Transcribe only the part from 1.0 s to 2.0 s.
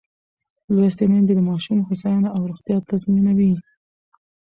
میندې د ماشوم